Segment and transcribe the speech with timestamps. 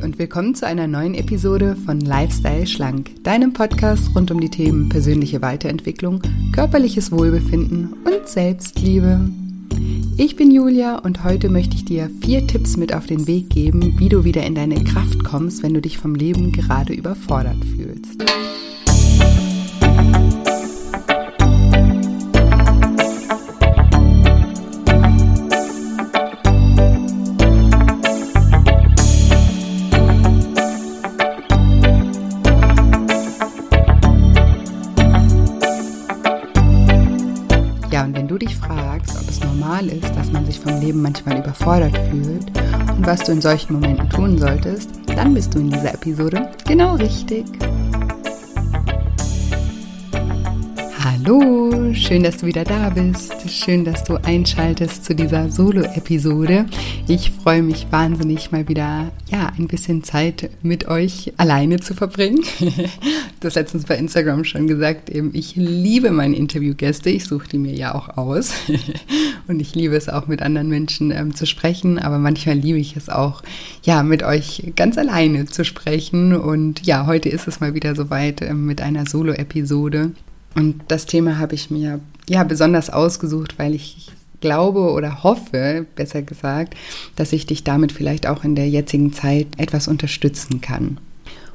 [0.00, 4.88] Und willkommen zu einer neuen Episode von Lifestyle Schlank, deinem Podcast rund um die Themen
[4.88, 6.22] persönliche Weiterentwicklung,
[6.52, 9.20] körperliches Wohlbefinden und Selbstliebe.
[10.16, 13.98] Ich bin Julia und heute möchte ich dir vier Tipps mit auf den Weg geben,
[13.98, 18.24] wie du wieder in deine Kraft kommst, wenn du dich vom Leben gerade überfordert fühlst.
[40.92, 42.46] Leben manchmal überfordert fühlt
[42.96, 46.96] und was du in solchen Momenten tun solltest, dann bist du in dieser Episode genau
[46.96, 47.46] richtig.
[51.24, 53.48] Hallo, schön, dass du wieder da bist.
[53.48, 56.66] Schön, dass du einschaltest zu dieser Solo-Episode.
[57.06, 62.42] Ich freue mich wahnsinnig, mal wieder ja ein bisschen Zeit mit euch alleine zu verbringen.
[63.40, 67.10] Du hast letztens bei Instagram schon gesagt, eben ich liebe meine Interviewgäste.
[67.10, 68.52] Ich suche die mir ja auch aus
[69.48, 71.98] und ich liebe es auch mit anderen Menschen ähm, zu sprechen.
[71.98, 73.42] Aber manchmal liebe ich es auch,
[73.82, 76.36] ja, mit euch ganz alleine zu sprechen.
[76.36, 80.12] Und ja, heute ist es mal wieder soweit ähm, mit einer Solo-Episode.
[80.54, 84.10] Und das Thema habe ich mir ja besonders ausgesucht, weil ich
[84.40, 86.74] glaube oder hoffe, besser gesagt,
[87.16, 90.98] dass ich dich damit vielleicht auch in der jetzigen Zeit etwas unterstützen kann.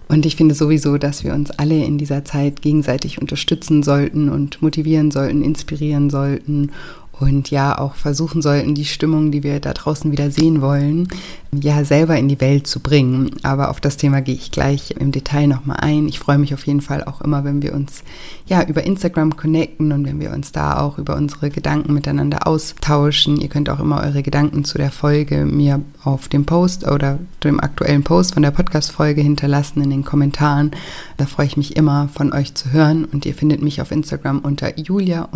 [0.10, 4.62] Und ich finde sowieso, dass wir uns alle in dieser Zeit gegenseitig unterstützen sollten und
[4.62, 6.72] motivieren sollten, inspirieren sollten
[7.20, 11.08] und ja auch versuchen sollten, die Stimmung, die wir da draußen wieder sehen wollen,
[11.52, 13.32] ja selber in die Welt zu bringen.
[13.44, 16.08] Aber auf das Thema gehe ich gleich im Detail nochmal ein.
[16.08, 18.04] Ich freue mich auf jeden Fall auch immer, wenn wir uns
[18.46, 23.38] ja über Instagram connecten und wenn wir uns da auch über unsere Gedanken miteinander austauschen.
[23.38, 27.60] Ihr könnt auch immer eure Gedanken zu der Folge mir auf dem Post oder dem
[27.60, 30.72] aktuellen Post von der Podcast-Folge hinterlassen in den Kommentaren.
[31.18, 34.40] Da freue ich mich immer von euch zu hören und ihr findet mich auf Instagram
[34.40, 35.30] unter julia-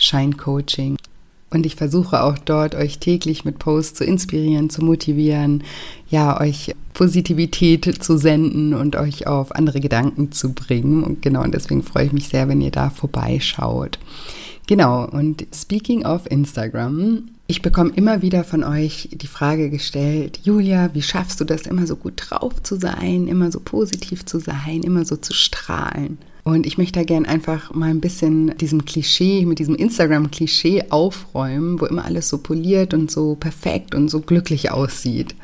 [0.00, 0.96] Shine Coaching.
[1.52, 5.64] Und ich versuche auch dort, euch täglich mit Posts zu inspirieren, zu motivieren,
[6.08, 11.02] ja, euch Positivität zu senden und euch auf andere Gedanken zu bringen.
[11.02, 13.98] Und genau, und deswegen freue ich mich sehr, wenn ihr da vorbeischaut.
[14.68, 20.90] Genau, und speaking of Instagram, ich bekomme immer wieder von euch die Frage gestellt, Julia,
[20.94, 24.82] wie schaffst du das, immer so gut drauf zu sein, immer so positiv zu sein,
[24.84, 26.18] immer so zu strahlen?
[26.50, 31.80] Und ich möchte da gern einfach mal ein bisschen diesem Klischee, mit diesem Instagram-Klischee aufräumen,
[31.80, 35.36] wo immer alles so poliert und so perfekt und so glücklich aussieht.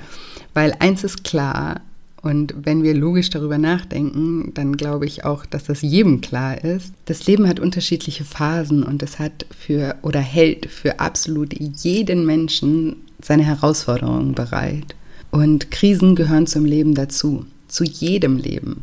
[0.53, 1.81] Weil eins ist klar,
[2.22, 6.93] und wenn wir logisch darüber nachdenken, dann glaube ich auch, dass das jedem klar ist.
[7.05, 12.97] Das Leben hat unterschiedliche Phasen und es hat für oder hält für absolut jeden Menschen
[13.23, 14.97] seine Herausforderungen bereit.
[15.31, 18.83] Und Krisen gehören zum Leben dazu, zu jedem Leben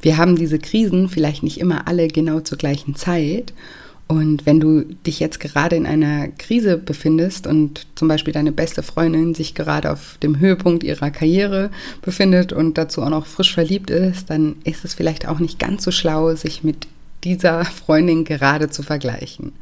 [0.00, 3.52] wir haben diese Krisen vielleicht nicht immer alle genau zur gleichen Zeit.
[4.06, 8.82] Und wenn du dich jetzt gerade in einer Krise befindest und zum Beispiel deine beste
[8.82, 11.70] Freundin sich gerade auf dem Höhepunkt ihrer Karriere
[12.00, 15.84] befindet und dazu auch noch frisch verliebt ist, dann ist es vielleicht auch nicht ganz
[15.84, 16.86] so schlau, sich mit
[17.22, 19.52] dieser Freundin gerade zu vergleichen.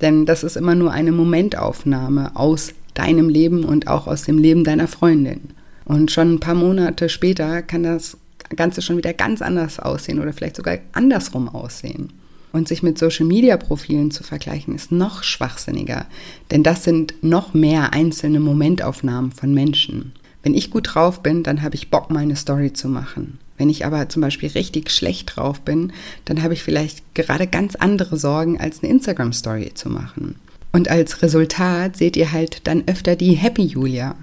[0.00, 4.64] Denn das ist immer nur eine Momentaufnahme aus deinem Leben und auch aus dem Leben
[4.64, 5.50] deiner Freundin.
[5.84, 8.16] Und schon ein paar Monate später kann das
[8.54, 12.12] Ganze schon wieder ganz anders aussehen oder vielleicht sogar andersrum aussehen.
[12.52, 16.06] Und sich mit Social-Media-Profilen zu vergleichen, ist noch schwachsinniger,
[16.50, 20.12] denn das sind noch mehr einzelne Momentaufnahmen von Menschen.
[20.42, 23.38] Wenn ich gut drauf bin, dann habe ich Bock, meine Story zu machen.
[23.58, 25.92] Wenn ich aber zum Beispiel richtig schlecht drauf bin,
[26.24, 30.36] dann habe ich vielleicht gerade ganz andere Sorgen, als eine Instagram-Story zu machen.
[30.72, 34.14] Und als Resultat seht ihr halt dann öfter die Happy Julia.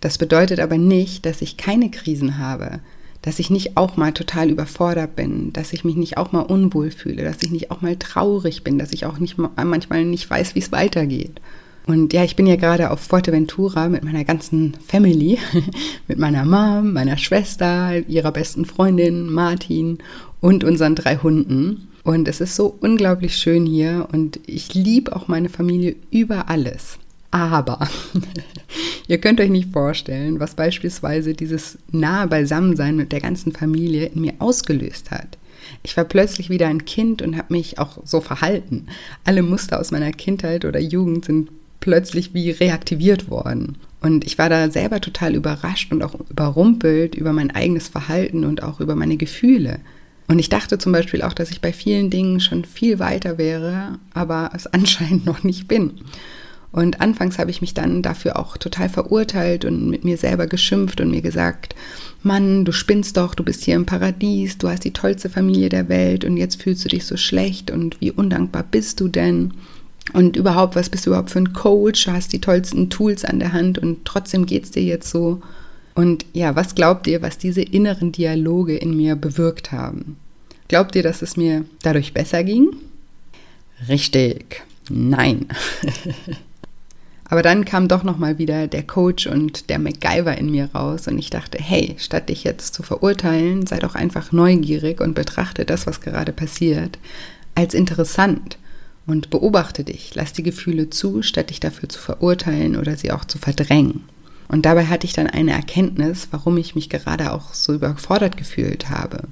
[0.00, 2.80] Das bedeutet aber nicht, dass ich keine Krisen habe,
[3.22, 6.90] dass ich nicht auch mal total überfordert bin, dass ich mich nicht auch mal unwohl
[6.90, 10.54] fühle, dass ich nicht auch mal traurig bin, dass ich auch nicht manchmal nicht weiß,
[10.54, 11.40] wie es weitergeht.
[11.86, 15.38] Und ja, ich bin ja gerade auf Fuerteventura mit meiner ganzen Family,
[16.06, 19.98] mit meiner Mom, meiner Schwester, ihrer besten Freundin Martin
[20.40, 21.88] und unseren drei Hunden.
[22.04, 26.98] Und es ist so unglaublich schön hier und ich liebe auch meine Familie über alles.
[27.30, 27.88] Aber
[29.08, 34.22] ihr könnt euch nicht vorstellen, was beispielsweise dieses nahe Beisammensein mit der ganzen Familie in
[34.22, 35.38] mir ausgelöst hat.
[35.82, 38.86] Ich war plötzlich wieder ein Kind und habe mich auch so verhalten.
[39.24, 43.76] Alle Muster aus meiner Kindheit oder Jugend sind plötzlich wie reaktiviert worden.
[44.00, 48.62] Und ich war da selber total überrascht und auch überrumpelt über mein eigenes Verhalten und
[48.62, 49.80] auch über meine Gefühle.
[50.28, 53.98] Und ich dachte zum Beispiel auch, dass ich bei vielen Dingen schon viel weiter wäre,
[54.14, 55.92] aber es anscheinend noch nicht bin.
[56.78, 61.00] Und anfangs habe ich mich dann dafür auch total verurteilt und mit mir selber geschimpft
[61.00, 61.74] und mir gesagt,
[62.22, 65.88] Mann, du spinnst doch, du bist hier im Paradies, du hast die tollste Familie der
[65.88, 69.54] Welt und jetzt fühlst du dich so schlecht und wie undankbar bist du denn?
[70.12, 72.04] Und überhaupt, was bist du überhaupt für ein Coach?
[72.04, 75.42] Du hast die tollsten Tools an der Hand und trotzdem geht es dir jetzt so.
[75.96, 80.16] Und ja, was glaubt ihr, was diese inneren Dialoge in mir bewirkt haben?
[80.68, 82.68] Glaubt ihr, dass es mir dadurch besser ging?
[83.88, 84.62] Richtig.
[84.88, 85.48] Nein.
[87.30, 91.08] Aber dann kam doch noch mal wieder der Coach und der MacGyver in mir raus
[91.08, 95.66] und ich dachte, hey, statt dich jetzt zu verurteilen, sei doch einfach neugierig und betrachte
[95.66, 96.98] das, was gerade passiert,
[97.54, 98.56] als interessant
[99.06, 103.24] und beobachte dich, lass die Gefühle zu, statt dich dafür zu verurteilen oder sie auch
[103.24, 104.04] zu verdrängen.
[104.48, 108.88] Und dabei hatte ich dann eine Erkenntnis, warum ich mich gerade auch so überfordert gefühlt
[108.88, 109.24] habe.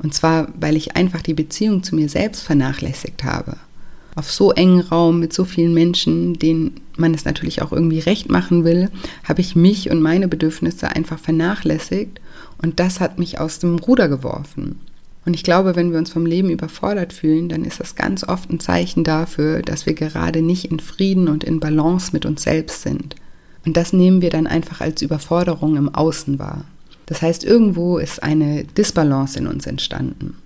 [0.00, 3.56] Und zwar, weil ich einfach die Beziehung zu mir selbst vernachlässigt habe.
[4.14, 8.30] Auf so engen Raum mit so vielen Menschen, denen man es natürlich auch irgendwie recht
[8.30, 8.90] machen will,
[9.24, 12.20] habe ich mich und meine Bedürfnisse einfach vernachlässigt
[12.62, 14.78] und das hat mich aus dem Ruder geworfen.
[15.26, 18.50] Und ich glaube, wenn wir uns vom Leben überfordert fühlen, dann ist das ganz oft
[18.50, 22.82] ein Zeichen dafür, dass wir gerade nicht in Frieden und in Balance mit uns selbst
[22.82, 23.16] sind.
[23.64, 26.64] Und das nehmen wir dann einfach als Überforderung im Außen wahr.
[27.06, 30.36] Das heißt, irgendwo ist eine Disbalance in uns entstanden.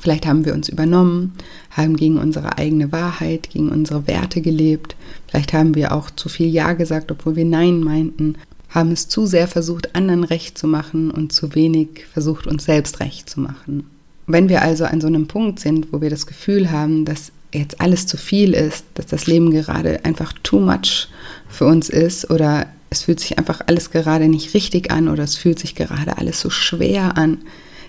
[0.00, 1.34] Vielleicht haben wir uns übernommen,
[1.70, 4.96] haben gegen unsere eigene Wahrheit, gegen unsere Werte gelebt.
[5.28, 8.36] Vielleicht haben wir auch zu viel Ja gesagt, obwohl wir Nein meinten,
[8.68, 13.00] haben es zu sehr versucht, anderen recht zu machen und zu wenig versucht, uns selbst
[13.00, 13.86] recht zu machen.
[14.26, 17.80] Wenn wir also an so einem Punkt sind, wo wir das Gefühl haben, dass jetzt
[17.80, 21.08] alles zu viel ist, dass das Leben gerade einfach too much
[21.48, 25.36] für uns ist oder es fühlt sich einfach alles gerade nicht richtig an oder es
[25.36, 27.38] fühlt sich gerade alles so schwer an,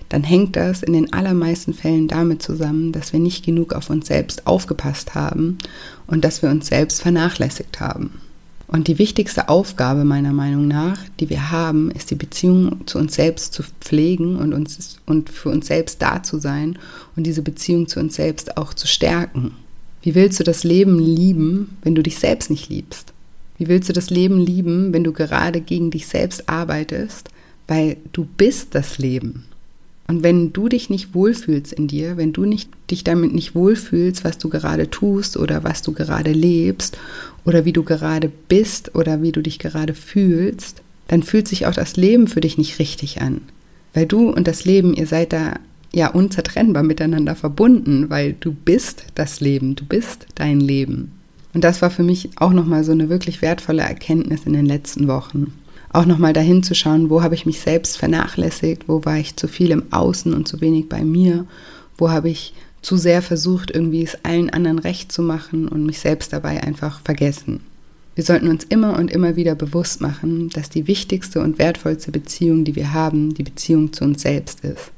[0.08, 4.06] dann hängt das in den allermeisten Fällen damit zusammen, dass wir nicht genug auf uns
[4.06, 5.58] selbst aufgepasst haben
[6.06, 8.20] und dass wir uns selbst vernachlässigt haben.
[8.68, 13.14] Und die wichtigste Aufgabe meiner Meinung nach, die wir haben, ist die Beziehung zu uns
[13.14, 16.78] selbst zu pflegen und, uns, und für uns selbst da zu sein
[17.16, 19.52] und diese Beziehung zu uns selbst auch zu stärken.
[20.02, 23.14] Wie willst du das Leben lieben, wenn du dich selbst nicht liebst?
[23.56, 27.30] Wie willst du das Leben lieben, wenn du gerade gegen dich selbst arbeitest?
[27.66, 29.46] Weil du bist das Leben.
[30.10, 34.24] Und wenn du dich nicht wohlfühlst in dir, wenn du nicht, dich damit nicht wohlfühlst,
[34.24, 36.96] was du gerade tust oder was du gerade lebst
[37.44, 41.74] oder wie du gerade bist oder wie du dich gerade fühlst, dann fühlt sich auch
[41.74, 43.42] das Leben für dich nicht richtig an.
[43.92, 45.56] Weil du und das Leben, ihr seid da
[45.92, 51.12] ja unzertrennbar miteinander verbunden, weil du bist das Leben, du bist dein Leben.
[51.52, 55.06] Und das war für mich auch nochmal so eine wirklich wertvolle Erkenntnis in den letzten
[55.06, 55.52] Wochen
[55.92, 59.48] auch nochmal dahin zu schauen, wo habe ich mich selbst vernachlässigt, wo war ich zu
[59.48, 61.46] viel im Außen und zu wenig bei mir,
[61.96, 65.98] wo habe ich zu sehr versucht, irgendwie es allen anderen recht zu machen und mich
[65.98, 67.60] selbst dabei einfach vergessen.
[68.14, 72.64] Wir sollten uns immer und immer wieder bewusst machen, dass die wichtigste und wertvollste Beziehung,
[72.64, 74.90] die wir haben, die Beziehung zu uns selbst ist.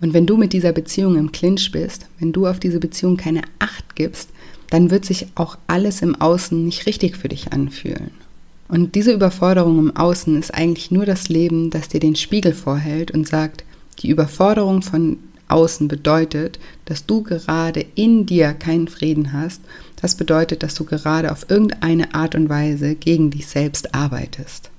[0.00, 3.42] Und wenn du mit dieser Beziehung im Clinch bist, wenn du auf diese Beziehung keine
[3.58, 4.30] Acht gibst,
[4.70, 8.10] dann wird sich auch alles im Außen nicht richtig für dich anfühlen.
[8.72, 13.10] Und diese Überforderung im Außen ist eigentlich nur das Leben, das dir den Spiegel vorhält
[13.10, 13.64] und sagt,
[13.98, 19.60] die Überforderung von außen bedeutet, dass du gerade in dir keinen Frieden hast.
[20.00, 24.70] Das bedeutet, dass du gerade auf irgendeine Art und Weise gegen dich selbst arbeitest.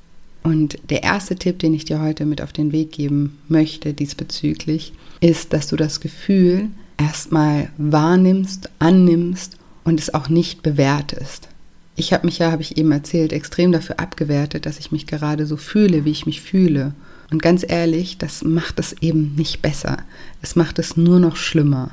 [0.41, 4.93] Und der erste Tipp, den ich dir heute mit auf den Weg geben möchte diesbezüglich,
[5.19, 11.47] ist, dass du das Gefühl erstmal wahrnimmst, annimmst und es auch nicht bewertest.
[11.95, 15.45] Ich habe mich ja, habe ich eben erzählt, extrem dafür abgewertet, dass ich mich gerade
[15.45, 16.93] so fühle, wie ich mich fühle.
[17.31, 19.97] Und ganz ehrlich, das macht es eben nicht besser.
[20.41, 21.91] Es macht es nur noch schlimmer.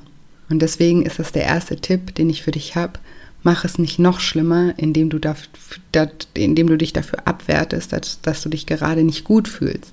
[0.49, 2.99] Und deswegen ist das der erste Tipp, den ich für dich habe.
[3.43, 5.35] Mach es nicht noch schlimmer, indem du, da,
[6.35, 9.93] indem du dich dafür abwertest, dass, dass du dich gerade nicht gut fühlst.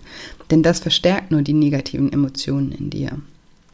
[0.52, 3.12] Denn das verstärkt nur die negativen Emotionen in dir.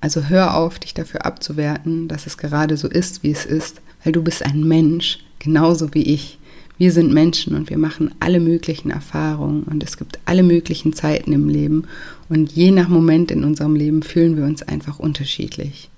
[0.02, 4.14] Also hör auf, dich dafür abzuwerten, dass es gerade so ist, wie es ist, weil
[4.14, 6.40] du bist ein Mensch genauso wie ich.
[6.78, 11.32] Wir sind Menschen und wir machen alle möglichen Erfahrungen und es gibt alle möglichen Zeiten
[11.32, 11.84] im Leben
[12.30, 15.90] und je nach Moment in unserem Leben fühlen wir uns einfach unterschiedlich.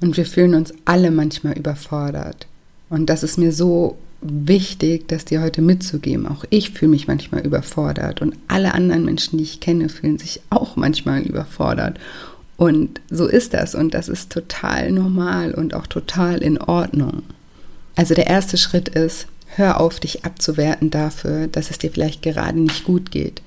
[0.00, 2.46] Und wir fühlen uns alle manchmal überfordert.
[2.88, 6.26] Und das ist mir so wichtig, das dir heute mitzugeben.
[6.26, 10.40] Auch ich fühle mich manchmal überfordert und alle anderen Menschen, die ich kenne, fühlen sich
[10.50, 11.98] auch manchmal überfordert.
[12.56, 17.22] Und so ist das und das ist total normal und auch total in Ordnung.
[17.96, 22.58] Also der erste Schritt ist, hör auf, dich abzuwerten dafür, dass es dir vielleicht gerade
[22.58, 23.42] nicht gut geht,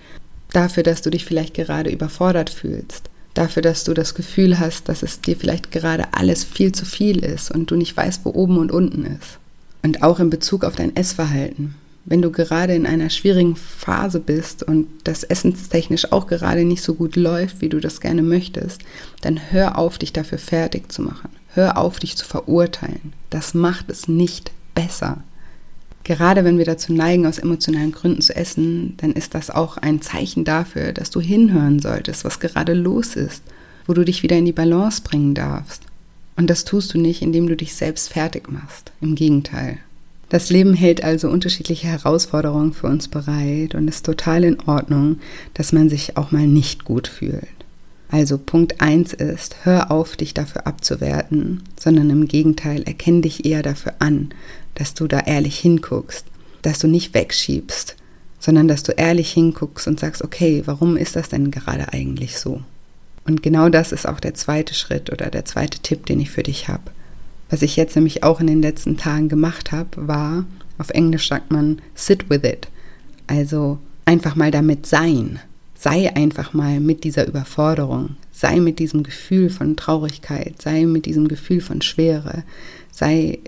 [0.53, 5.03] dafür, dass du dich vielleicht gerade überfordert fühlst, dafür, dass du das Gefühl hast, dass
[5.03, 8.57] es dir vielleicht gerade alles viel zu viel ist und du nicht weißt, wo oben
[8.57, 9.39] und unten ist.
[9.83, 11.75] Und auch in Bezug auf dein Essverhalten.
[12.09, 16.93] wenn du gerade in einer schwierigen Phase bist und das essenstechnisch auch gerade nicht so
[16.93, 18.81] gut läuft, wie du das gerne möchtest,
[19.19, 21.29] dann hör auf, dich dafür fertig zu machen.
[21.57, 23.13] Hör auf, dich zu verurteilen.
[23.31, 25.23] Das macht es nicht besser.
[26.03, 30.03] Gerade wenn wir dazu neigen, aus emotionalen Gründen zu essen, dann ist das auch ein
[30.03, 33.41] Zeichen dafür, dass du hinhören solltest, was gerade los ist,
[33.87, 35.81] wo du dich wieder in die Balance bringen darfst.
[36.35, 38.91] Und das tust du nicht, indem du dich selbst fertig machst.
[39.01, 39.79] Im Gegenteil.
[40.29, 45.21] Das Leben hält also unterschiedliche Herausforderungen für uns bereit und ist total in Ordnung,
[45.55, 47.47] dass man sich auch mal nicht gut fühlt.
[48.09, 53.63] Also Punkt 1 ist, hör auf, dich dafür abzuwerten, sondern im Gegenteil, erkenn dich eher
[53.63, 54.29] dafür an,
[54.75, 56.25] dass du da ehrlich hinguckst,
[56.61, 57.95] dass du nicht wegschiebst,
[58.39, 62.61] sondern dass du ehrlich hinguckst und sagst, okay, warum ist das denn gerade eigentlich so?
[63.25, 66.43] Und genau das ist auch der zweite Schritt oder der zweite Tipp, den ich für
[66.43, 66.83] dich habe.
[67.49, 70.45] Was ich jetzt nämlich auch in den letzten Tagen gemacht habe, war,
[70.77, 72.69] auf Englisch sagt man, sit with it.
[73.25, 75.39] Also einfach mal damit sein.
[75.79, 78.15] Sei einfach mal mit dieser Überforderung.
[78.31, 80.61] Sei mit diesem Gefühl von Traurigkeit.
[80.61, 82.43] Sei mit diesem Gefühl von Schwere.
[82.91, 83.39] Sei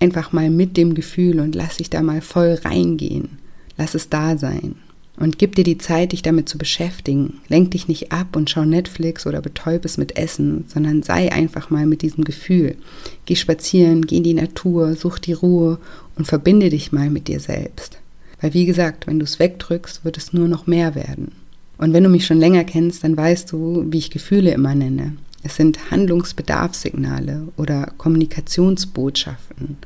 [0.00, 3.38] einfach mal mit dem Gefühl und lass dich da mal voll reingehen.
[3.76, 4.76] Lass es da sein.
[5.16, 7.40] Und gib dir die Zeit, dich damit zu beschäftigen.
[7.48, 11.70] Lenk dich nicht ab und schau Netflix oder betäub es mit Essen, sondern sei einfach
[11.70, 12.76] mal mit diesem Gefühl.
[13.24, 15.78] Geh spazieren, geh in die Natur, such die Ruhe
[16.16, 17.98] und verbinde dich mal mit dir selbst.
[18.40, 21.30] Weil wie gesagt, wenn du es wegdrückst, wird es nur noch mehr werden.
[21.78, 25.16] Und wenn du mich schon länger kennst, dann weißt du, wie ich Gefühle immer nenne.
[25.42, 29.76] Es sind Handlungsbedarfssignale oder Kommunikationsbotschaften.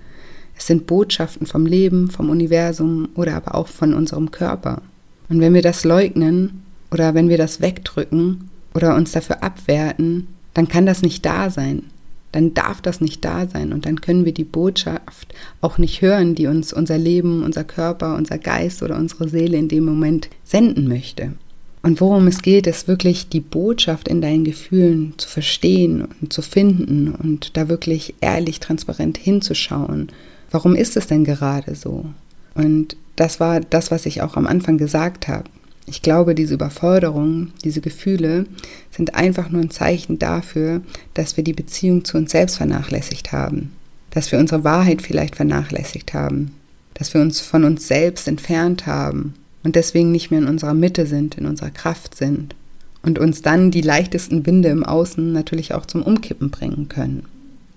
[0.56, 4.82] Es sind Botschaften vom Leben, vom Universum oder aber auch von unserem Körper.
[5.28, 10.68] Und wenn wir das leugnen oder wenn wir das wegdrücken oder uns dafür abwerten, dann
[10.68, 11.84] kann das nicht da sein.
[12.32, 16.34] Dann darf das nicht da sein und dann können wir die Botschaft auch nicht hören,
[16.34, 20.88] die uns unser Leben, unser Körper, unser Geist oder unsere Seele in dem Moment senden
[20.88, 21.32] möchte.
[21.82, 26.42] Und worum es geht, ist wirklich die Botschaft in deinen Gefühlen zu verstehen und zu
[26.42, 30.10] finden und da wirklich ehrlich, transparent hinzuschauen
[30.50, 32.06] warum ist es denn gerade so?
[32.54, 35.44] Und das war das, was ich auch am Anfang gesagt habe.
[35.86, 38.46] Ich glaube, diese Überforderung, diese Gefühle
[38.90, 40.82] sind einfach nur ein Zeichen dafür,
[41.14, 43.72] dass wir die Beziehung zu uns selbst vernachlässigt haben,
[44.10, 46.52] dass wir unsere Wahrheit vielleicht vernachlässigt haben,
[46.94, 49.34] dass wir uns von uns selbst entfernt haben
[49.68, 52.54] und deswegen nicht mehr in unserer Mitte sind, in unserer Kraft sind
[53.02, 57.26] und uns dann die leichtesten Winde im Außen natürlich auch zum Umkippen bringen können.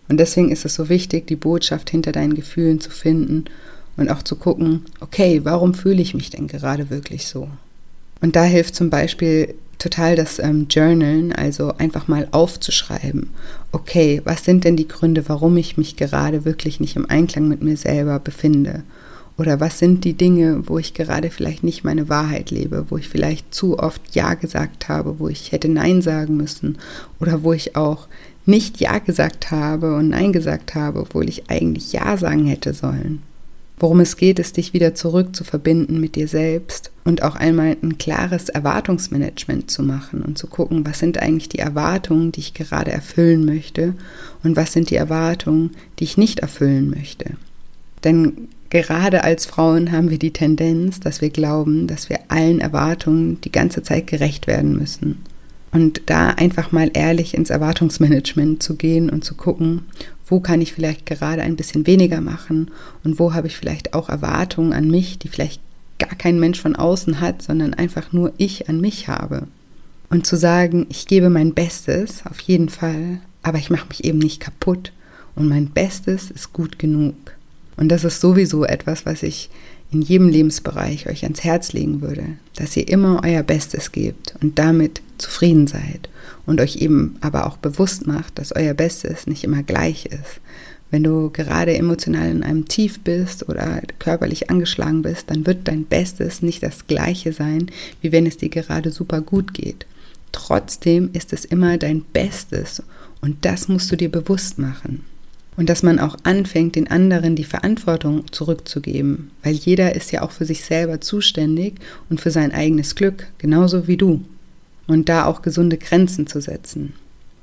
[0.07, 3.43] Und deswegen ist es so wichtig, die Botschaft hinter deinen Gefühlen zu finden
[3.97, 7.49] und auch zu gucken, okay, warum fühle ich mich denn gerade wirklich so?
[8.21, 13.31] Und da hilft zum Beispiel total das ähm, Journalen, also einfach mal aufzuschreiben,
[13.73, 17.61] okay, was sind denn die Gründe, warum ich mich gerade wirklich nicht im Einklang mit
[17.61, 18.83] mir selber befinde?
[19.37, 23.09] Oder was sind die Dinge, wo ich gerade vielleicht nicht meine Wahrheit lebe, wo ich
[23.09, 26.77] vielleicht zu oft Ja gesagt habe, wo ich hätte Nein sagen müssen
[27.19, 28.07] oder wo ich auch
[28.45, 33.23] nicht Ja gesagt habe und Nein gesagt habe, obwohl ich eigentlich Ja sagen hätte sollen.
[33.81, 37.77] Worum es geht, ist, dich wieder zurück zu verbinden mit dir selbst und auch einmal
[37.81, 42.53] ein klares Erwartungsmanagement zu machen und zu gucken, was sind eigentlich die Erwartungen, die ich
[42.53, 43.95] gerade erfüllen möchte
[44.43, 47.37] und was sind die Erwartungen, die ich nicht erfüllen möchte.
[48.03, 53.39] Denn gerade als Frauen haben wir die Tendenz, dass wir glauben, dass wir allen Erwartungen
[53.41, 55.19] die ganze Zeit gerecht werden müssen.
[55.71, 59.83] Und da einfach mal ehrlich ins Erwartungsmanagement zu gehen und zu gucken,
[60.25, 62.71] wo kann ich vielleicht gerade ein bisschen weniger machen
[63.03, 65.61] und wo habe ich vielleicht auch Erwartungen an mich, die vielleicht
[65.99, 69.47] gar kein Mensch von außen hat, sondern einfach nur ich an mich habe.
[70.09, 74.19] Und zu sagen, ich gebe mein Bestes, auf jeden Fall, aber ich mache mich eben
[74.19, 74.93] nicht kaputt
[75.35, 77.15] und mein Bestes ist gut genug.
[77.77, 79.49] Und das ist sowieso etwas, was ich
[79.91, 82.23] in jedem Lebensbereich euch ans Herz legen würde,
[82.55, 86.09] dass ihr immer euer Bestes gebt und damit zufrieden seid
[86.45, 90.39] und euch eben aber auch bewusst macht, dass euer Bestes nicht immer gleich ist.
[90.89, 95.85] Wenn du gerade emotional in einem Tief bist oder körperlich angeschlagen bist, dann wird dein
[95.85, 99.85] Bestes nicht das gleiche sein, wie wenn es dir gerade super gut geht.
[100.33, 102.83] Trotzdem ist es immer dein Bestes
[103.21, 105.05] und das musst du dir bewusst machen.
[105.61, 110.31] Und dass man auch anfängt, den anderen die Verantwortung zurückzugeben, weil jeder ist ja auch
[110.31, 111.75] für sich selber zuständig
[112.09, 114.25] und für sein eigenes Glück, genauso wie du.
[114.87, 116.93] Und da auch gesunde Grenzen zu setzen.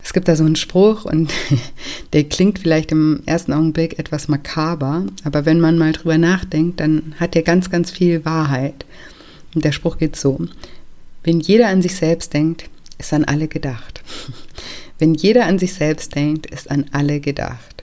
[0.02, 1.32] Es gibt da so einen Spruch und
[2.12, 7.14] der klingt vielleicht im ersten Augenblick etwas makaber, aber wenn man mal drüber nachdenkt, dann
[7.20, 8.84] hat der ganz, ganz viel Wahrheit.
[9.54, 10.40] Und der Spruch geht so,
[11.22, 14.02] wenn jeder an sich selbst denkt, ist an alle gedacht.
[14.98, 17.77] Wenn jeder an sich selbst denkt, ist an alle gedacht.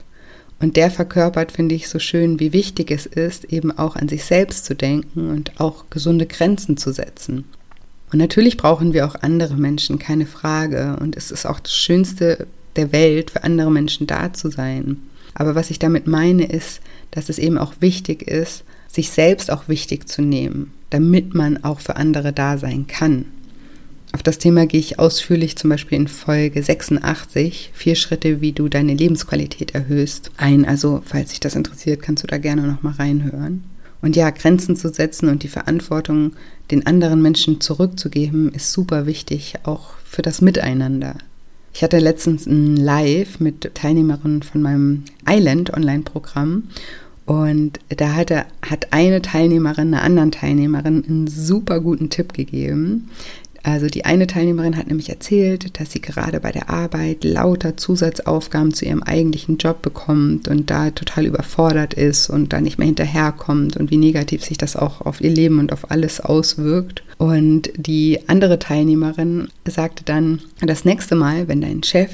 [0.58, 4.24] Und der verkörpert, finde ich, so schön, wie wichtig es ist, eben auch an sich
[4.24, 7.44] selbst zu denken und auch gesunde Grenzen zu setzen.
[8.12, 10.96] Und natürlich brauchen wir auch andere Menschen, keine Frage.
[11.00, 12.46] Und es ist auch das Schönste
[12.76, 14.98] der Welt, für andere Menschen da zu sein.
[15.34, 19.68] Aber was ich damit meine, ist, dass es eben auch wichtig ist, sich selbst auch
[19.68, 23.26] wichtig zu nehmen, damit man auch für andere da sein kann.
[24.16, 28.70] Auf das Thema gehe ich ausführlich zum Beispiel in Folge 86, vier Schritte, wie du
[28.70, 30.64] deine Lebensqualität erhöhst, ein.
[30.64, 33.64] Also, falls dich das interessiert, kannst du da gerne nochmal reinhören.
[34.00, 36.32] Und ja, Grenzen zu setzen und die Verantwortung
[36.70, 41.16] den anderen Menschen zurückzugeben, ist super wichtig, auch für das Miteinander.
[41.74, 46.62] Ich hatte letztens ein Live mit Teilnehmerinnen von meinem Island Online-Programm
[47.26, 53.10] und da hatte, hat eine Teilnehmerin einer anderen Teilnehmerin einen super guten Tipp gegeben.
[53.66, 58.72] Also die eine Teilnehmerin hat nämlich erzählt, dass sie gerade bei der Arbeit lauter Zusatzaufgaben
[58.72, 63.76] zu ihrem eigentlichen Job bekommt und da total überfordert ist und da nicht mehr hinterherkommt
[63.76, 67.02] und wie negativ sich das auch auf ihr Leben und auf alles auswirkt.
[67.18, 72.12] Und die andere Teilnehmerin sagte dann, das nächste Mal, wenn dein Chef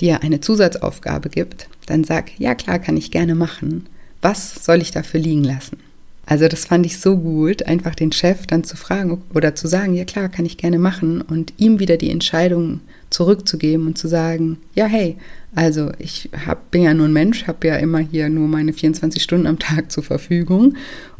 [0.00, 3.86] dir eine Zusatzaufgabe gibt, dann sag, ja klar, kann ich gerne machen.
[4.20, 5.78] Was soll ich dafür liegen lassen?
[6.26, 9.94] Also das fand ich so gut, einfach den Chef dann zu fragen oder zu sagen,
[9.94, 14.58] ja klar, kann ich gerne machen und ihm wieder die Entscheidung zurückzugeben und zu sagen,
[14.74, 15.16] ja hey,
[15.54, 19.22] also ich hab, bin ja nur ein Mensch, habe ja immer hier nur meine 24
[19.22, 20.74] Stunden am Tag zur Verfügung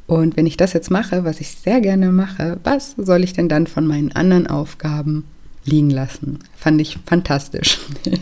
[0.07, 3.49] und wenn ich das jetzt mache, was ich sehr gerne mache, was soll ich denn
[3.49, 5.25] dann von meinen anderen Aufgaben
[5.65, 6.41] liegen lassen?
[6.57, 7.79] Fand ich fantastisch.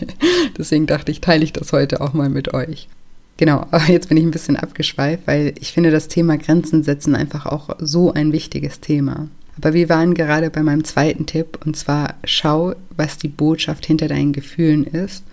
[0.57, 2.87] Deswegen dachte ich, teile ich das heute auch mal mit euch.
[3.43, 7.13] Genau, aber jetzt bin ich ein bisschen abgeschweift, weil ich finde das Thema Grenzen setzen
[7.13, 9.27] einfach auch so ein wichtiges Thema.
[9.57, 14.07] Aber wir waren gerade bei meinem zweiten Tipp und zwar schau, was die Botschaft hinter
[14.07, 15.25] deinen Gefühlen ist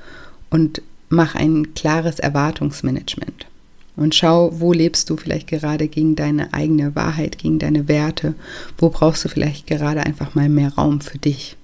[0.51, 3.47] und mach ein klares Erwartungsmanagement.
[3.95, 8.35] Und schau, wo lebst du vielleicht gerade gegen deine eigene Wahrheit, gegen deine Werte,
[8.77, 11.57] wo brauchst du vielleicht gerade einfach mal mehr Raum für dich.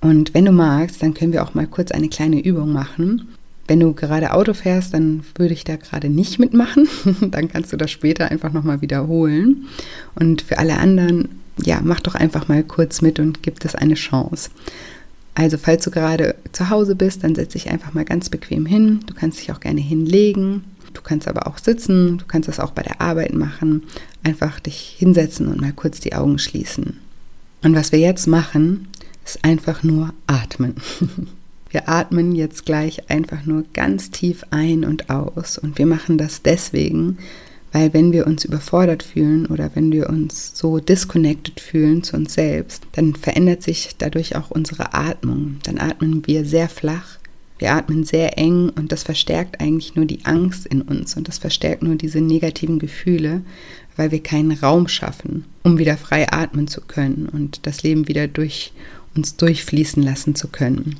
[0.00, 3.28] Und wenn du magst, dann können wir auch mal kurz eine kleine Übung machen,
[3.66, 6.88] wenn du gerade Auto fährst, dann würde ich da gerade nicht mitmachen.
[7.20, 9.66] dann kannst du das später einfach nochmal wiederholen.
[10.14, 11.28] Und für alle anderen,
[11.62, 14.50] ja, mach doch einfach mal kurz mit und gib das eine Chance.
[15.34, 19.00] Also falls du gerade zu Hause bist, dann setz dich einfach mal ganz bequem hin.
[19.06, 20.64] Du kannst dich auch gerne hinlegen.
[20.92, 22.18] Du kannst aber auch sitzen.
[22.18, 23.84] Du kannst das auch bei der Arbeit machen.
[24.24, 26.98] Einfach dich hinsetzen und mal kurz die Augen schließen.
[27.62, 28.88] Und was wir jetzt machen,
[29.24, 30.74] ist einfach nur atmen.
[31.72, 35.56] Wir atmen jetzt gleich einfach nur ganz tief ein und aus.
[35.56, 37.16] Und wir machen das deswegen,
[37.72, 42.34] weil wenn wir uns überfordert fühlen oder wenn wir uns so disconnected fühlen zu uns
[42.34, 45.56] selbst, dann verändert sich dadurch auch unsere Atmung.
[45.62, 47.18] Dann atmen wir sehr flach,
[47.58, 51.38] wir atmen sehr eng und das verstärkt eigentlich nur die Angst in uns und das
[51.38, 53.40] verstärkt nur diese negativen Gefühle,
[53.96, 58.28] weil wir keinen Raum schaffen, um wieder frei atmen zu können und das Leben wieder
[58.28, 58.74] durch
[59.14, 60.96] uns durchfließen lassen zu können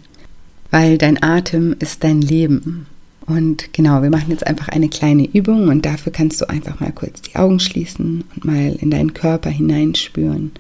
[0.73, 2.87] weil dein Atem ist dein Leben.
[3.27, 6.93] Und genau, wir machen jetzt einfach eine kleine Übung und dafür kannst du einfach mal
[6.93, 10.51] kurz die Augen schließen und mal in deinen Körper hineinspüren.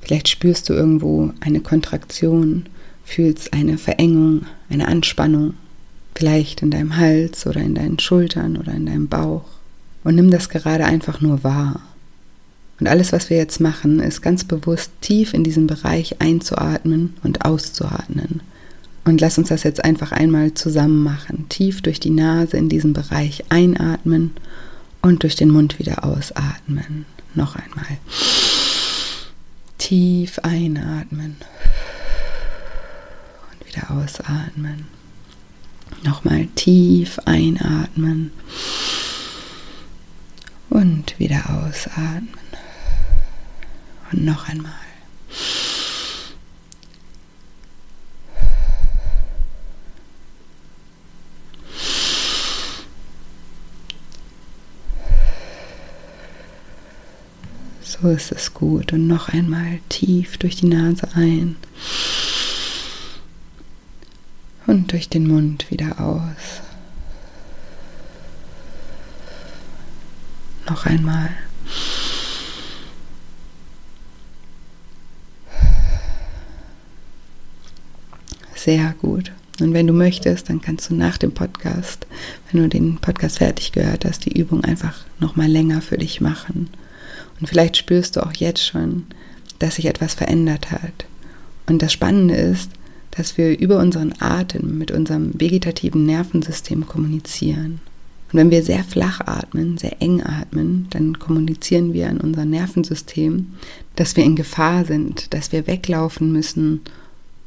[0.00, 2.66] Vielleicht spürst du irgendwo eine Kontraktion,
[3.04, 5.54] fühlst eine Verengung, eine Anspannung,
[6.14, 9.46] vielleicht in deinem Hals oder in deinen Schultern oder in deinem Bauch.
[10.04, 11.80] Und nimm das gerade einfach nur wahr.
[12.78, 17.46] Und alles, was wir jetzt machen, ist ganz bewusst tief in diesen Bereich einzuatmen und
[17.46, 18.42] auszuatmen.
[19.04, 21.46] Und lass uns das jetzt einfach einmal zusammen machen.
[21.48, 24.32] Tief durch die Nase in diesen Bereich einatmen
[25.02, 27.04] und durch den Mund wieder ausatmen.
[27.34, 27.98] Noch einmal.
[29.76, 31.36] Tief einatmen
[33.50, 34.86] und wieder ausatmen.
[36.02, 38.30] Nochmal tief einatmen
[40.70, 42.28] und wieder ausatmen.
[44.12, 44.83] Und noch einmal.
[58.04, 58.92] Ist es gut.
[58.92, 61.56] Und noch einmal tief durch die Nase ein.
[64.66, 66.60] Und durch den Mund wieder aus.
[70.68, 71.30] Noch einmal.
[78.54, 79.32] Sehr gut.
[79.60, 82.06] Und wenn du möchtest, dann kannst du nach dem Podcast,
[82.50, 86.20] wenn du den Podcast fertig gehört hast, die Übung einfach noch mal länger für dich
[86.20, 86.68] machen.
[87.40, 89.04] Und vielleicht spürst du auch jetzt schon,
[89.58, 91.06] dass sich etwas verändert hat.
[91.66, 92.70] Und das Spannende ist,
[93.10, 97.80] dass wir über unseren Atem mit unserem vegetativen Nervensystem kommunizieren.
[98.32, 103.46] Und wenn wir sehr flach atmen, sehr eng atmen, dann kommunizieren wir an unser Nervensystem,
[103.94, 106.80] dass wir in Gefahr sind, dass wir weglaufen müssen.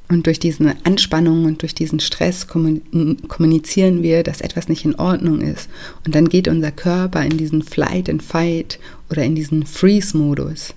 [0.10, 5.41] Und durch diese Anspannung und durch diesen Stress kommunizieren wir, dass etwas nicht in Ordnung
[5.41, 5.70] ist.
[6.06, 10.74] Und dann geht unser Körper in diesen Flight and Fight oder in diesen Freeze-Modus.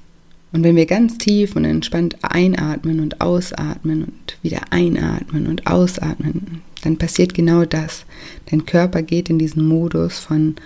[0.52, 6.62] Und wenn wir ganz tief und entspannt einatmen und ausatmen und wieder einatmen und ausatmen,
[6.82, 8.04] dann passiert genau das.
[8.50, 10.56] Dein Körper geht in diesen Modus von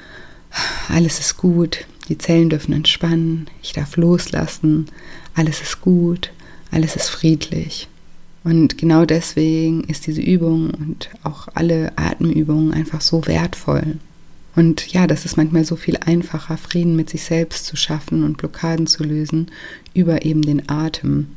[0.88, 4.86] alles ist gut, die Zellen dürfen entspannen, ich darf loslassen,
[5.34, 6.30] alles ist gut,
[6.70, 7.88] alles ist friedlich.
[8.44, 13.96] Und genau deswegen ist diese Übung und auch alle Atemübungen einfach so wertvoll.
[14.54, 18.36] Und ja, das ist manchmal so viel einfacher, Frieden mit sich selbst zu schaffen und
[18.36, 19.50] Blockaden zu lösen
[19.94, 21.28] über eben den Atem.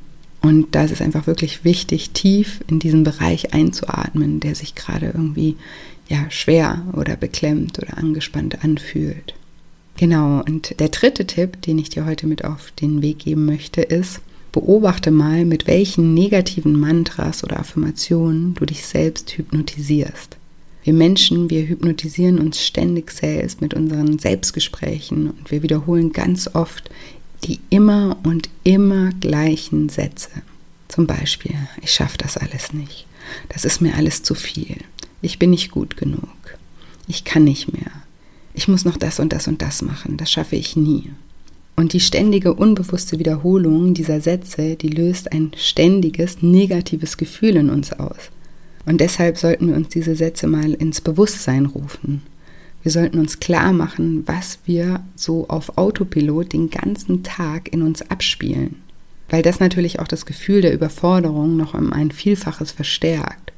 [0.41, 5.07] Und da ist es einfach wirklich wichtig, tief in diesen Bereich einzuatmen, der sich gerade
[5.07, 5.55] irgendwie
[6.09, 9.33] ja schwer oder beklemmt oder angespannt anfühlt.
[9.97, 13.81] Genau, und der dritte Tipp, den ich dir heute mit auf den Weg geben möchte,
[13.81, 20.37] ist, beobachte mal, mit welchen negativen Mantras oder Affirmationen du dich selbst hypnotisierst.
[20.83, 26.89] Wir Menschen, wir hypnotisieren uns ständig selbst mit unseren Selbstgesprächen und wir wiederholen ganz oft
[27.43, 30.29] die immer und immer gleichen Sätze.
[30.87, 33.05] Zum Beispiel, ich schaffe das alles nicht.
[33.49, 34.77] Das ist mir alles zu viel.
[35.21, 36.29] Ich bin nicht gut genug.
[37.07, 37.91] Ich kann nicht mehr.
[38.53, 40.17] Ich muss noch das und das und das machen.
[40.17, 41.11] Das schaffe ich nie.
[41.79, 47.93] Und die ständige unbewusste Wiederholung dieser Sätze, die löst ein ständiges negatives Gefühl in uns
[47.93, 48.31] aus.
[48.87, 52.23] Und deshalb sollten wir uns diese Sätze mal ins Bewusstsein rufen.
[52.81, 58.01] Wir sollten uns klar machen, was wir so auf Autopilot den ganzen Tag in uns
[58.09, 58.77] abspielen.
[59.29, 63.53] Weil das natürlich auch das Gefühl der Überforderung noch um ein Vielfaches verstärkt.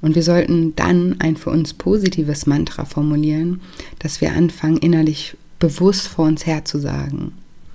[0.00, 3.62] Und wir sollten dann ein für uns positives Mantra formulieren,
[3.98, 7.32] das wir anfangen innerlich bewusst vor uns her zu sagen.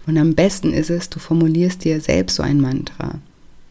[0.10, 3.20] Und am besten ist es, du formulierst dir selbst so ein Mantra.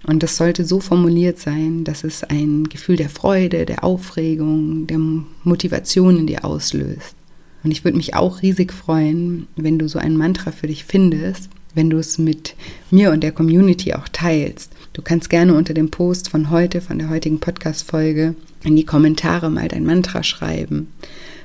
[0.07, 5.01] Und das sollte so formuliert sein, dass es ein Gefühl der Freude, der Aufregung, der
[5.43, 7.17] Motivation in dir auslöst.
[7.65, 11.51] Und ich würde mich auch riesig freuen, wenn du so ein Mantra für dich findest,
[11.75, 12.55] wenn du es mit
[12.93, 14.71] mir und der Community auch teilst.
[14.93, 19.51] Du kannst gerne unter dem Post von heute, von der heutigen Podcast-Folge, in die Kommentare
[19.51, 20.87] mal dein Mantra schreiben.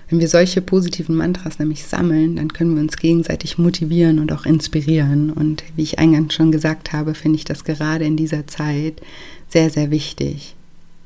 [0.09, 4.45] Wenn wir solche positiven Mantras nämlich sammeln, dann können wir uns gegenseitig motivieren und auch
[4.45, 5.31] inspirieren.
[5.31, 9.01] Und wie ich eingangs schon gesagt habe, finde ich das gerade in dieser Zeit
[9.47, 10.55] sehr, sehr wichtig.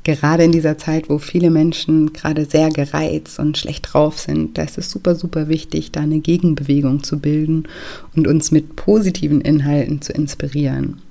[0.03, 4.63] Gerade in dieser Zeit, wo viele Menschen gerade sehr gereizt und schlecht drauf sind, da
[4.63, 7.67] ist es super, super wichtig, da eine Gegenbewegung zu bilden
[8.15, 11.01] und uns mit positiven Inhalten zu inspirieren.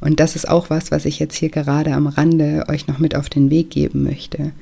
[0.00, 3.14] Und das ist auch was, was ich jetzt hier gerade am Rande euch noch mit
[3.14, 4.52] auf den Weg geben möchte.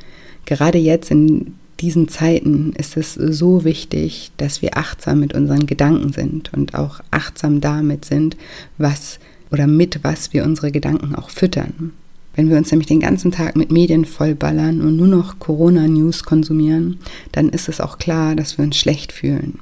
[0.44, 6.12] Gerade jetzt in diesen Zeiten ist es so wichtig, dass wir achtsam mit unseren Gedanken
[6.12, 8.36] sind und auch achtsam damit sind,
[8.78, 9.18] was
[9.50, 11.92] oder mit was wir unsere Gedanken auch füttern.
[12.34, 16.98] Wenn wir uns nämlich den ganzen Tag mit Medien vollballern und nur noch Corona-News konsumieren,
[17.30, 19.60] dann ist es auch klar, dass wir uns schlecht fühlen.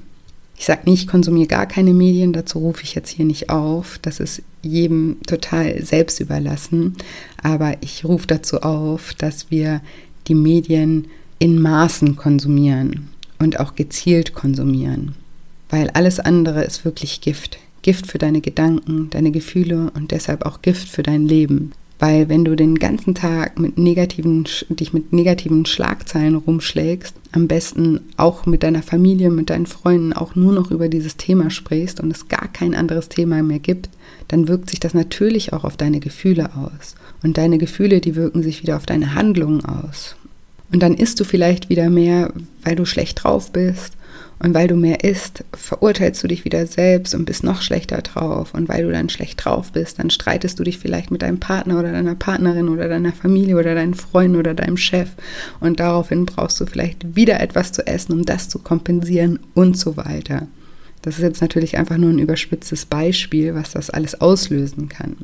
[0.57, 3.99] Ich sage nicht, ich konsumiere gar keine Medien, dazu rufe ich jetzt hier nicht auf.
[4.01, 6.97] Das ist jedem total selbst überlassen.
[7.43, 9.83] Aber ich rufe dazu auf, dass wir
[10.29, 11.09] die Medien
[11.43, 13.09] in Maßen konsumieren
[13.41, 15.17] und auch gezielt konsumieren.
[15.71, 17.59] Weil alles andere ist wirklich Gift.
[17.83, 21.73] Gift für deine Gedanken, deine Gefühle und deshalb auch Gift für dein Leben.
[21.99, 27.99] Weil wenn du den ganzen Tag mit negativen, dich mit negativen Schlagzeilen rumschlägst, am besten
[28.17, 32.13] auch mit deiner Familie, mit deinen Freunden auch nur noch über dieses Thema sprichst und
[32.13, 33.89] es gar kein anderes Thema mehr gibt,
[34.29, 36.95] dann wirkt sich das natürlich auch auf deine Gefühle aus.
[37.25, 40.15] Und deine Gefühle, die wirken sich wieder auf deine Handlungen aus.
[40.73, 42.33] Und dann isst du vielleicht wieder mehr,
[42.65, 43.95] weil du schlecht drauf bist.
[44.39, 48.55] Und weil du mehr isst, verurteilst du dich wieder selbst und bist noch schlechter drauf.
[48.55, 51.79] Und weil du dann schlecht drauf bist, dann streitest du dich vielleicht mit deinem Partner
[51.79, 55.11] oder deiner Partnerin oder deiner Familie oder deinen Freunden oder deinem Chef.
[55.61, 59.97] Und daraufhin brauchst du vielleicht wieder etwas zu essen, um das zu kompensieren und so
[59.97, 60.49] weiter.
[61.03, 65.17] Das ist jetzt natürlich einfach nur ein überspitztes Beispiel, was das alles auslösen kann.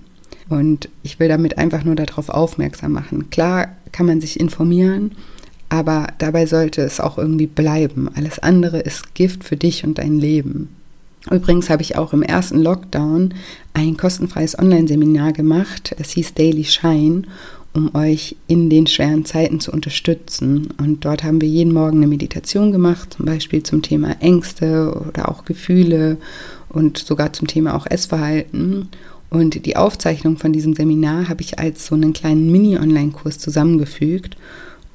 [0.48, 3.30] Und ich will damit einfach nur darauf aufmerksam machen.
[3.30, 5.12] Klar kann man sich informieren,
[5.68, 8.08] aber dabei sollte es auch irgendwie bleiben.
[8.14, 10.68] Alles andere ist Gift für dich und dein Leben.
[11.30, 13.34] Übrigens habe ich auch im ersten Lockdown
[13.74, 15.94] ein kostenfreies Online-Seminar gemacht.
[15.98, 17.22] Es hieß Daily Shine,
[17.74, 20.68] um euch in den schweren Zeiten zu unterstützen.
[20.78, 25.28] Und dort haben wir jeden Morgen eine Meditation gemacht, zum Beispiel zum Thema Ängste oder
[25.28, 26.16] auch Gefühle
[26.70, 28.88] und sogar zum Thema auch Essverhalten.
[29.30, 34.36] Und die Aufzeichnung von diesem Seminar habe ich als so einen kleinen Mini-Online-Kurs zusammengefügt.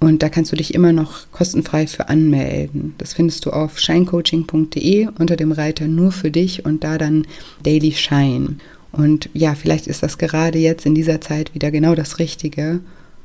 [0.04, 2.94] Und da kannst du dich immer noch kostenfrei für anmelden.
[2.98, 7.26] Das findest du auf shinecoaching.de unter dem Reiter nur für dich und da dann
[7.64, 8.58] Daily Shine.
[8.92, 12.82] Und ja, vielleicht ist das gerade jetzt in dieser Zeit wieder genau das Richtige.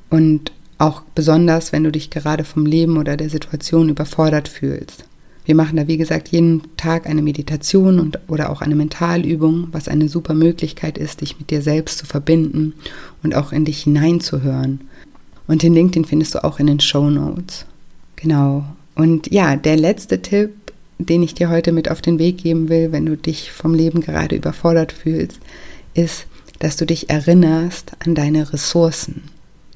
[0.09, 5.03] Und auch besonders, wenn du dich gerade vom Leben oder der Situation überfordert fühlst.
[5.47, 9.89] Wir machen da, wie gesagt, jeden Tag eine Meditation und, oder auch eine Mentalübung, was
[9.89, 12.75] eine super Möglichkeit ist, dich mit dir selbst zu verbinden
[13.25, 14.83] und auch in dich hineinzuhören.
[15.49, 17.67] Und den Link, den findest du auch in den Show Notes.
[18.15, 18.65] Genau.
[18.95, 20.51] Und ja, der letzte Tipp,
[20.99, 24.01] den ich dir heute mit auf den Weg geben will, wenn du dich vom Leben
[24.01, 25.41] gerade überfordert fühlst,
[25.95, 26.27] ist,
[26.59, 29.23] dass du dich erinnerst an deine Ressourcen.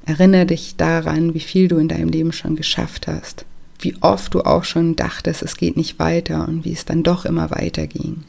[0.05, 3.45] Erinnere dich daran, wie viel du in deinem Leben schon geschafft hast.
[3.79, 7.25] Wie oft du auch schon dachtest, es geht nicht weiter und wie es dann doch
[7.25, 8.25] immer weiter ging.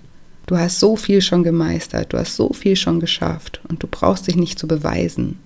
[0.45, 4.27] Du hast so viel schon gemeistert, du hast so viel schon geschafft und du brauchst
[4.27, 5.39] dich nicht zu beweisen.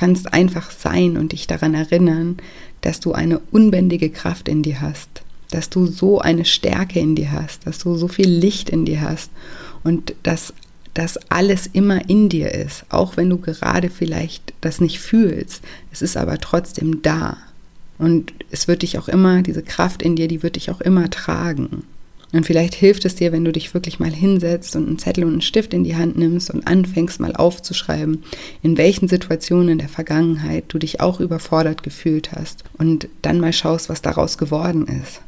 [0.00, 2.38] Kannst einfach sein und dich daran erinnern,
[2.80, 5.10] dass du eine unbändige Kraft in dir hast,
[5.50, 9.02] dass du so eine Stärke in dir hast, dass du so viel Licht in dir
[9.02, 9.30] hast
[9.84, 10.54] und dass
[10.94, 15.62] das alles immer in dir ist, auch wenn du gerade vielleicht das nicht fühlst.
[15.92, 17.36] Es ist aber trotzdem da.
[17.98, 21.10] Und es wird dich auch immer, diese Kraft in dir, die wird dich auch immer
[21.10, 21.82] tragen.
[22.32, 25.32] Und vielleicht hilft es dir, wenn du dich wirklich mal hinsetzt und einen Zettel und
[25.32, 28.22] einen Stift in die Hand nimmst und anfängst mal aufzuschreiben,
[28.62, 33.52] in welchen Situationen in der Vergangenheit du dich auch überfordert gefühlt hast und dann mal
[33.52, 35.22] schaust, was daraus geworden ist,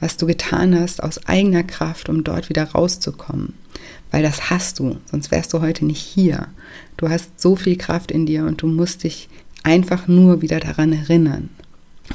[0.00, 3.54] was du getan hast aus eigener Kraft, um dort wieder rauszukommen.
[4.10, 6.48] Weil das hast du, sonst wärst du heute nicht hier.
[6.96, 9.28] Du hast so viel Kraft in dir und du musst dich
[9.62, 11.50] einfach nur wieder daran erinnern.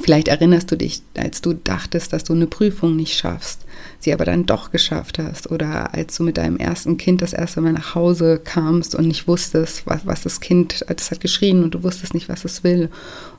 [0.00, 3.60] Vielleicht erinnerst du dich, als du dachtest, dass du eine Prüfung nicht schaffst,
[4.00, 5.50] sie aber dann doch geschafft hast.
[5.50, 9.28] Oder als du mit deinem ersten Kind das erste Mal nach Hause kamst und nicht
[9.28, 12.90] wusstest, was, was das Kind, das hat geschrien und du wusstest nicht, was es will.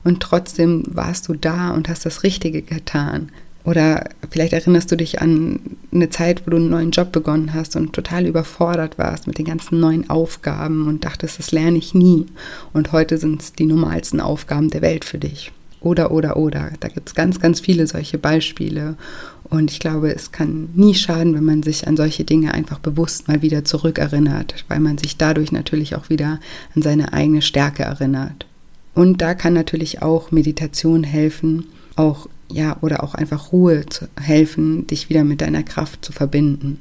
[0.02, 3.30] Und trotzdem warst du da und hast das Richtige getan.
[3.64, 5.60] Oder vielleicht erinnerst du dich an
[5.92, 9.44] eine Zeit, wo du einen neuen Job begonnen hast und total überfordert warst mit den
[9.44, 12.26] ganzen neuen Aufgaben und dachtest, das lerne ich nie.
[12.72, 15.52] Und heute sind es die normalsten Aufgaben der Welt für dich.
[15.86, 16.72] Oder, oder, oder.
[16.80, 18.96] Da gibt es ganz, ganz viele solche Beispiele.
[19.44, 23.28] Und ich glaube, es kann nie schaden, wenn man sich an solche Dinge einfach bewusst
[23.28, 26.40] mal wieder zurückerinnert, weil man sich dadurch natürlich auch wieder
[26.74, 28.46] an seine eigene Stärke erinnert.
[28.94, 34.88] Und da kann natürlich auch Meditation helfen, auch ja, oder auch einfach Ruhe zu helfen,
[34.88, 36.80] dich wieder mit deiner Kraft zu verbinden.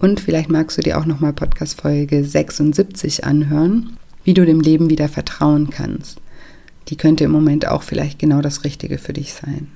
[0.00, 4.90] Und vielleicht magst du dir auch nochmal Podcast Folge 76 anhören, wie du dem Leben
[4.90, 6.20] wieder vertrauen kannst
[6.88, 9.68] die könnte im Moment auch vielleicht genau das Richtige für dich sein.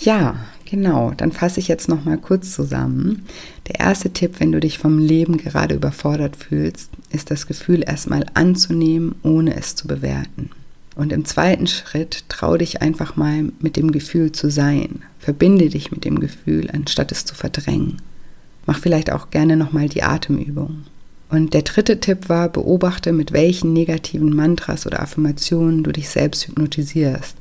[0.00, 3.24] Ja, genau, dann fasse ich jetzt noch mal kurz zusammen.
[3.66, 8.24] Der erste Tipp, wenn du dich vom Leben gerade überfordert fühlst, ist das Gefühl erstmal
[8.34, 10.50] anzunehmen, ohne es zu bewerten.
[10.94, 15.02] Und im zweiten Schritt trau dich einfach mal mit dem Gefühl zu sein.
[15.18, 17.98] Verbinde dich mit dem Gefühl, anstatt es zu verdrängen.
[18.66, 20.84] Mach vielleicht auch gerne nochmal die Atemübung.
[21.30, 26.46] Und der dritte Tipp war, beobachte, mit welchen negativen Mantras oder Affirmationen du dich selbst
[26.46, 27.36] hypnotisierst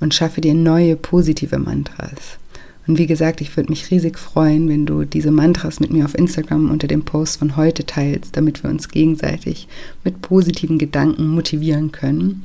[0.00, 2.38] und schaffe dir neue positive Mantras.
[2.86, 6.18] Und wie gesagt, ich würde mich riesig freuen, wenn du diese Mantras mit mir auf
[6.18, 9.68] Instagram unter dem Post von heute teilst, damit wir uns gegenseitig
[10.02, 12.42] mit positiven Gedanken motivieren können.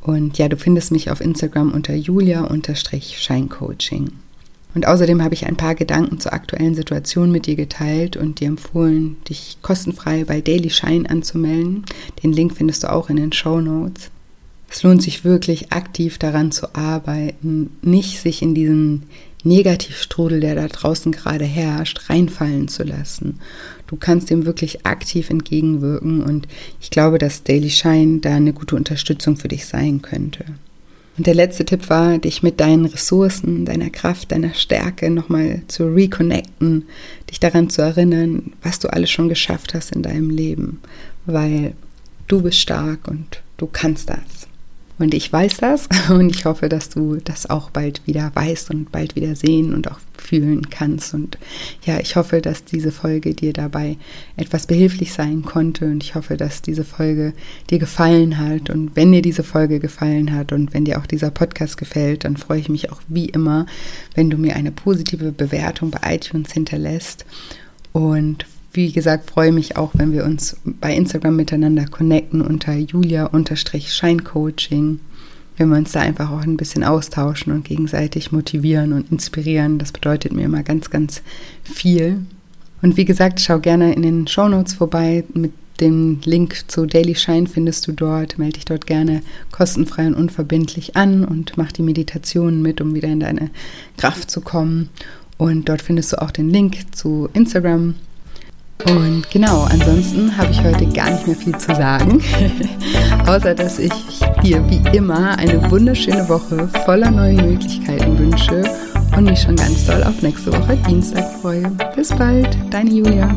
[0.00, 4.12] Und ja, du findest mich auf Instagram unter julia-scheincoaching.
[4.76, 8.48] Und außerdem habe ich ein paar Gedanken zur aktuellen Situation mit dir geteilt und dir
[8.48, 11.86] empfohlen, dich kostenfrei bei Daily Shine anzumelden.
[12.22, 14.10] Den Link findest du auch in den Show Notes.
[14.68, 19.04] Es lohnt sich wirklich aktiv daran zu arbeiten, nicht sich in diesen
[19.44, 23.40] Negativstrudel, der da draußen gerade herrscht, reinfallen zu lassen.
[23.86, 26.48] Du kannst dem wirklich aktiv entgegenwirken und
[26.82, 30.44] ich glaube, dass Daily Shine da eine gute Unterstützung für dich sein könnte.
[31.16, 35.86] Und der letzte Tipp war, dich mit deinen Ressourcen, deiner Kraft, deiner Stärke nochmal zu
[35.86, 36.84] reconnecten,
[37.30, 40.80] dich daran zu erinnern, was du alles schon geschafft hast in deinem Leben,
[41.24, 41.74] weil
[42.28, 44.48] du bist stark und du kannst das.
[44.98, 48.92] Und ich weiß das und ich hoffe, dass du das auch bald wieder weißt und
[48.92, 51.12] bald wieder sehen und auch fühlen kannst.
[51.14, 51.38] Und
[51.84, 53.96] ja, ich hoffe, dass diese Folge dir dabei
[54.36, 57.32] etwas behilflich sein konnte und ich hoffe, dass diese Folge
[57.70, 58.70] dir gefallen hat.
[58.70, 62.36] Und wenn dir diese Folge gefallen hat und wenn dir auch dieser Podcast gefällt, dann
[62.36, 63.66] freue ich mich auch wie immer,
[64.14, 67.24] wenn du mir eine positive Bewertung bei iTunes hinterlässt.
[67.92, 74.98] Und wie gesagt, freue mich auch, wenn wir uns bei Instagram miteinander connecten unter julia-scheincoaching.
[75.56, 79.78] Wenn wir uns da einfach auch ein bisschen austauschen und gegenseitig motivieren und inspirieren.
[79.78, 81.22] Das bedeutet mir immer ganz, ganz
[81.62, 82.26] viel.
[82.82, 85.24] Und wie gesagt, schau gerne in den Show Notes vorbei.
[85.32, 88.38] Mit Den Link zu Daily Shine findest du dort.
[88.38, 93.08] Melde dich dort gerne kostenfrei und unverbindlich an und mach die Meditationen mit, um wieder
[93.08, 93.50] in deine
[93.96, 94.90] Kraft zu kommen.
[95.38, 97.94] Und dort findest du auch den Link zu Instagram.
[98.84, 102.22] Und genau, ansonsten habe ich heute gar nicht mehr viel zu sagen,
[103.26, 103.92] außer dass ich
[104.42, 108.62] dir wie immer eine wunderschöne Woche voller neuen Möglichkeiten wünsche
[109.16, 111.70] und mich schon ganz doll auf nächste Woche Dienstag freue.
[111.94, 113.34] Bis bald, deine Julia.